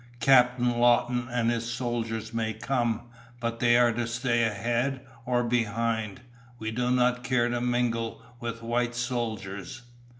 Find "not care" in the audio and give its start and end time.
6.89-7.47